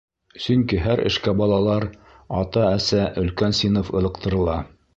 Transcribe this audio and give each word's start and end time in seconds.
Сөнки 0.43 0.79
һәр 0.85 1.01
эшкә 1.09 1.33
балалар, 1.41 1.85
ата-әсә, 2.39 3.05
өлкән 3.25 3.57
синыф 3.61 3.93
ылыҡтырыла. 4.01 4.57